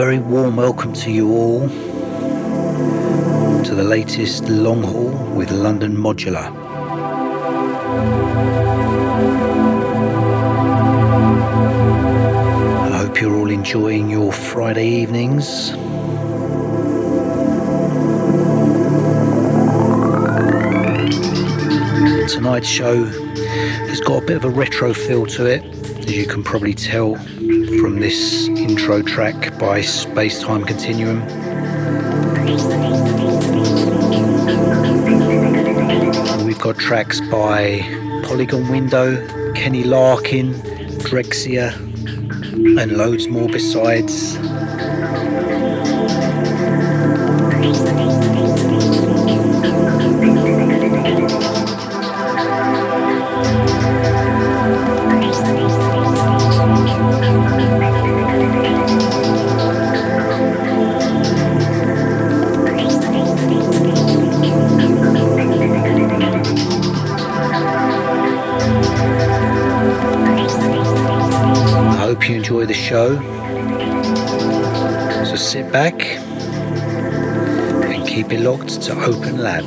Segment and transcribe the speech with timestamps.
[0.00, 1.68] very warm welcome to you all
[3.62, 6.46] to the latest long haul with London Modular.
[12.90, 15.72] I hope you're all enjoying your Friday evenings.
[22.32, 25.62] Tonight's show has got a bit of a retro feel to it,
[25.98, 27.16] as you can probably tell
[27.80, 31.20] from this intro track by Space Time Continuum.
[36.44, 37.80] We've got tracks by
[38.24, 40.52] Polygon Window, Kenny Larkin,
[41.08, 41.74] Drexciya,
[42.78, 44.36] and loads more besides.
[78.30, 79.66] Keep locked to Open Lab.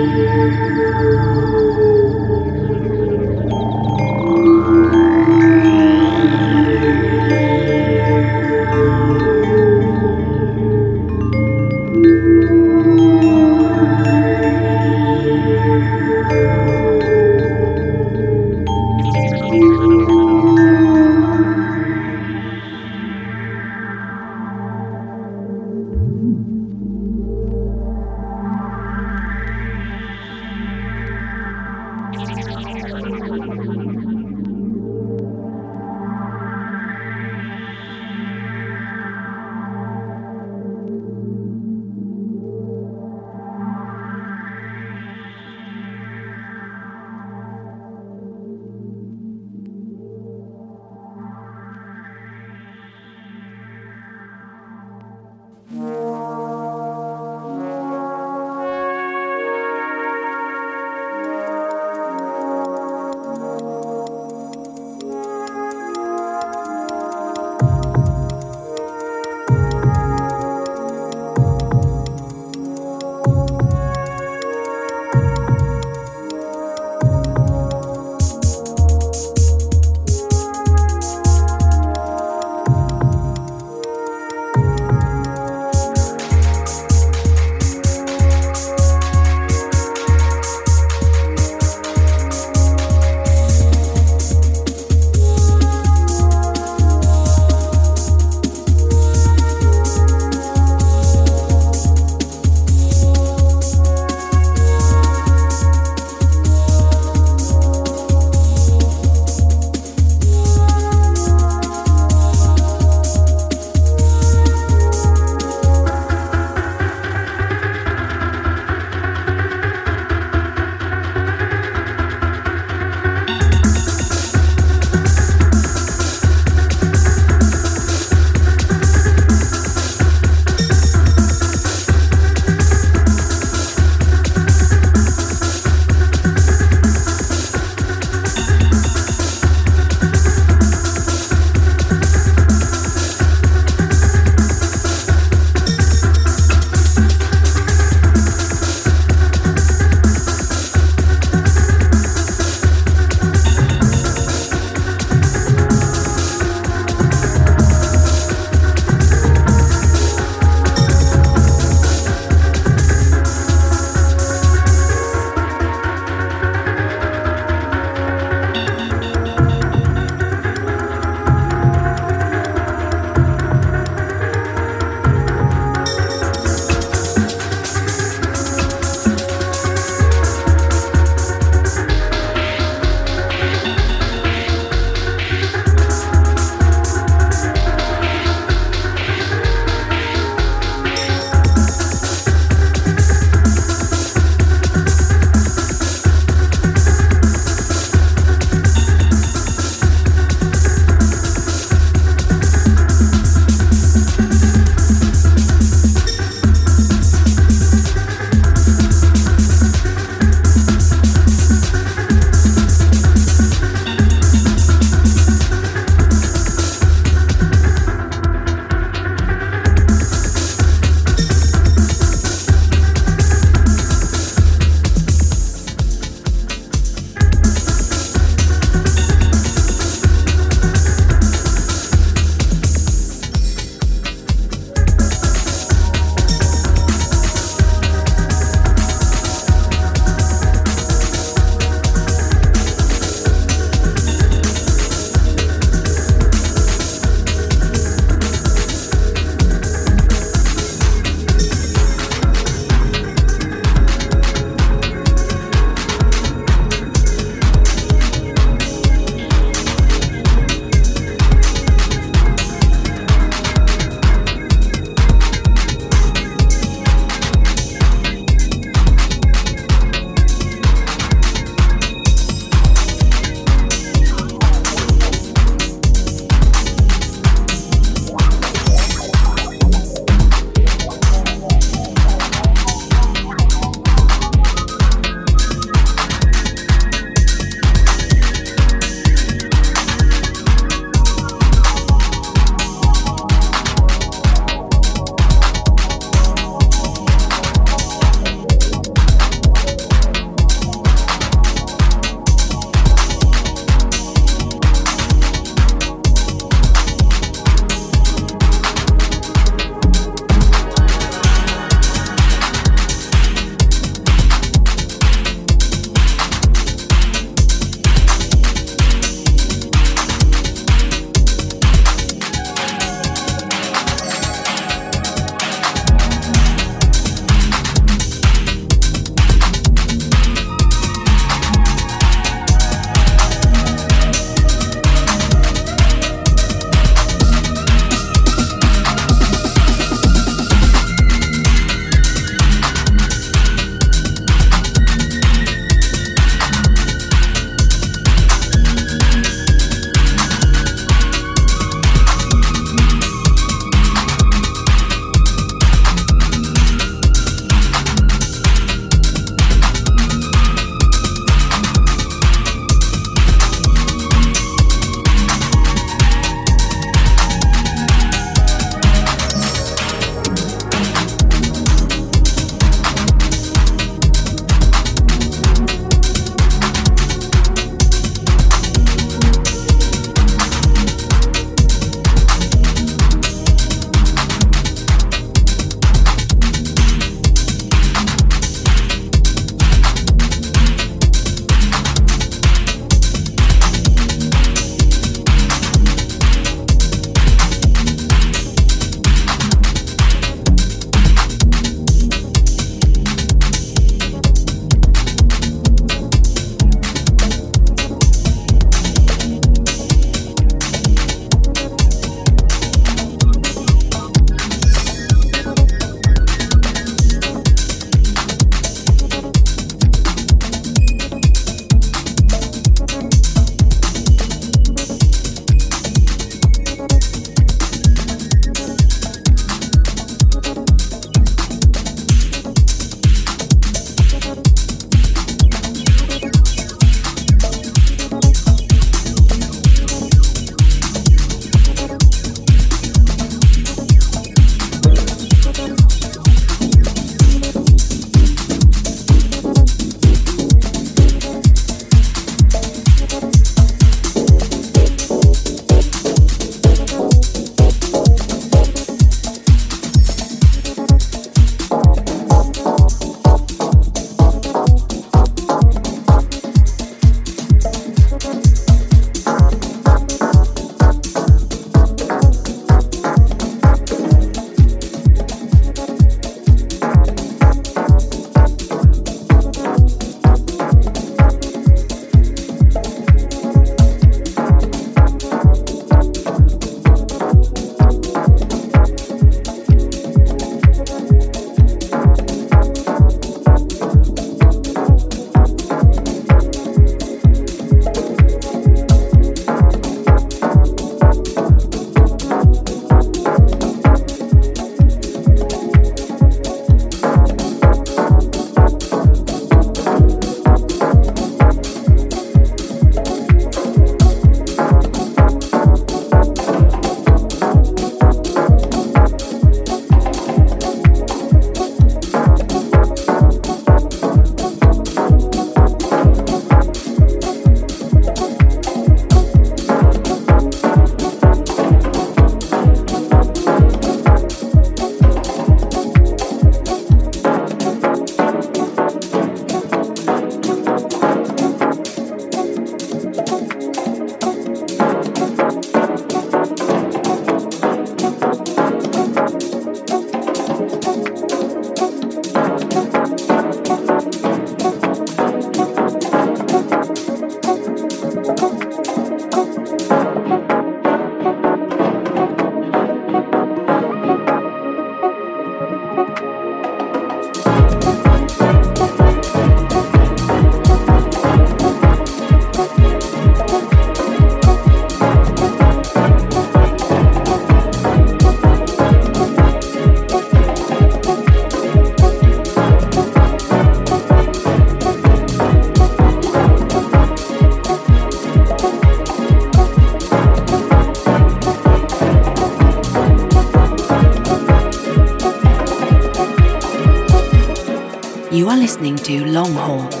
[598.57, 600.00] listening to Long Haul.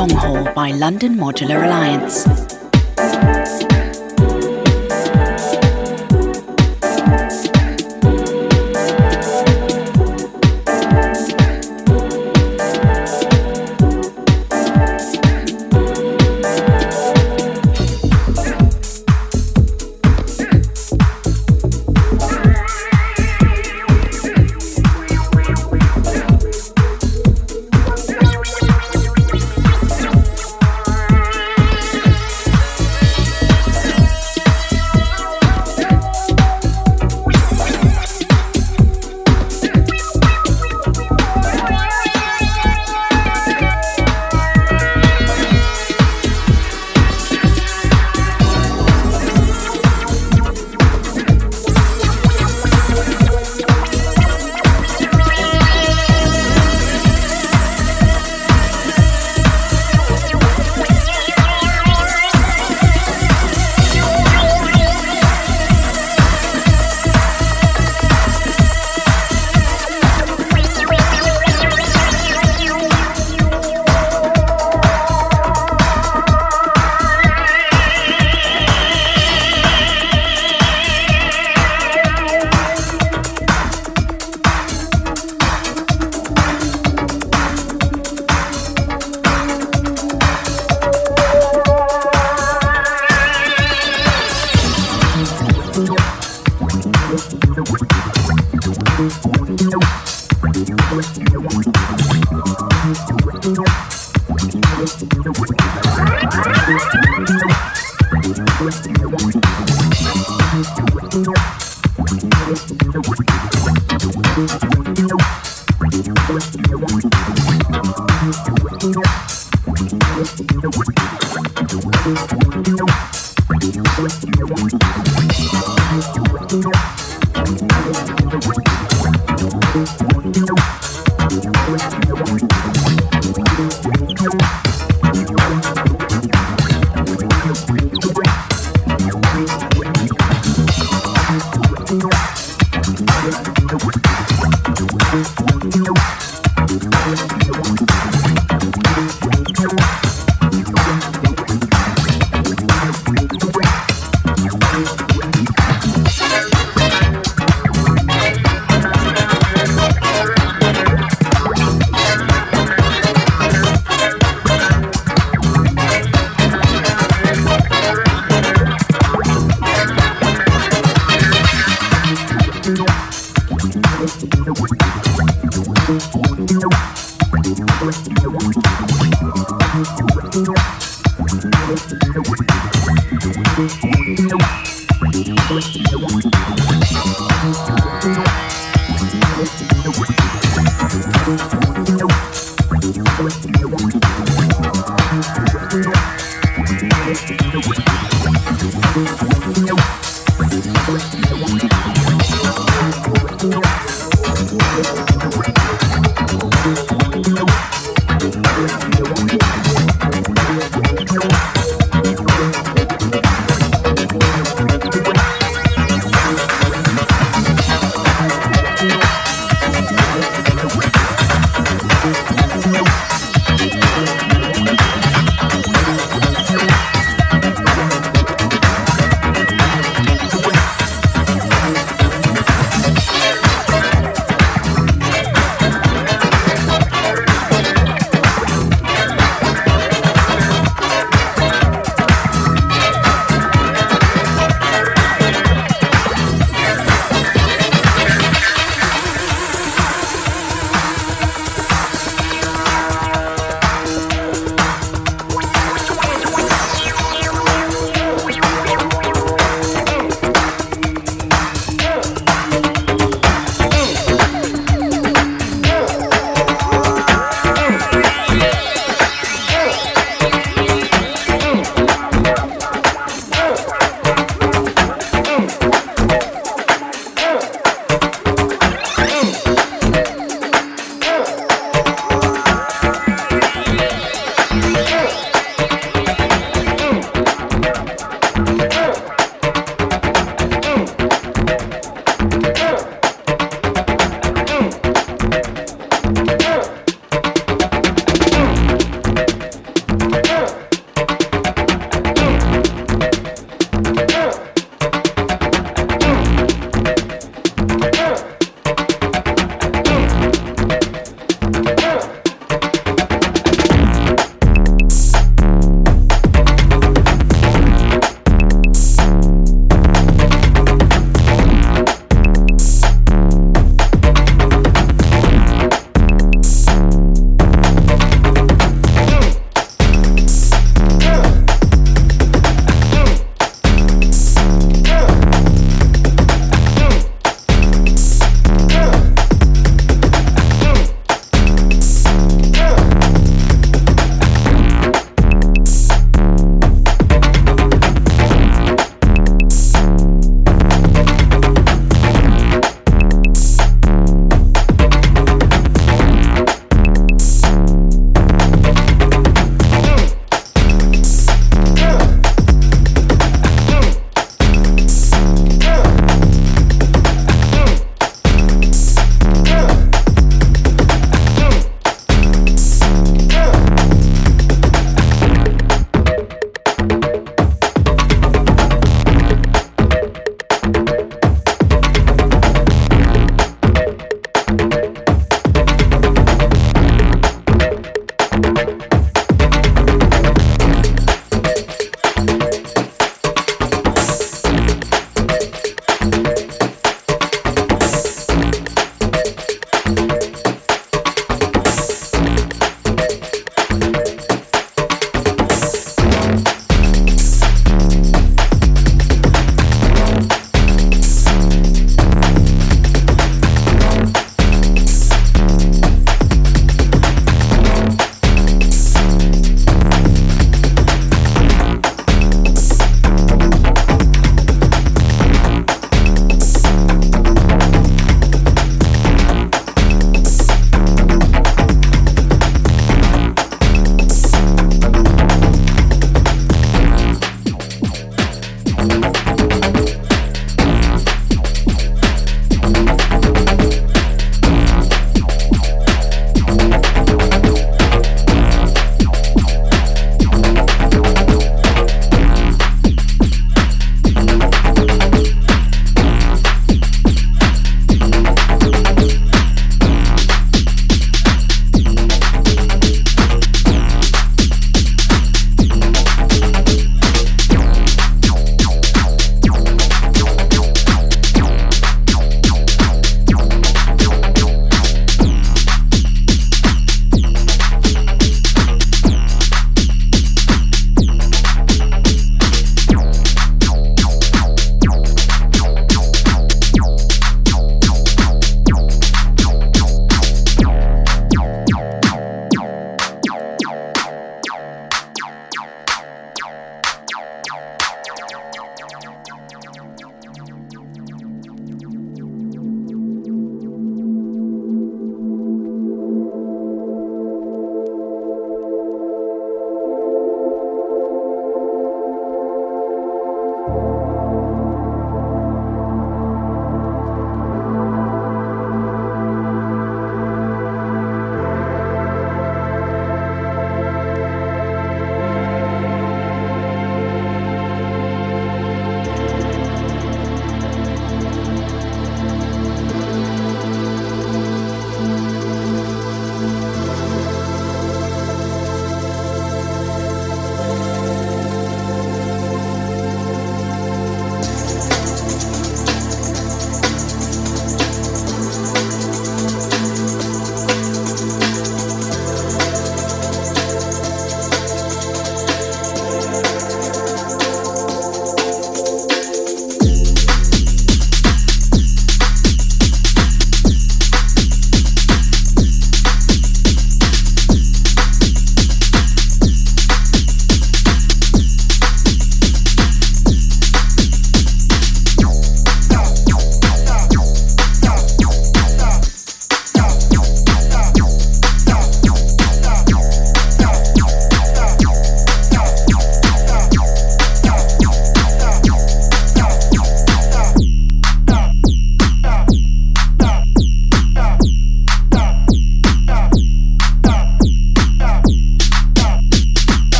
[0.00, 2.49] Long Haul by London Modular Alliance.